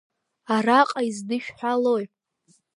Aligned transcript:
Араҟа 0.55 1.01
издышәҳәалои? 1.09 2.05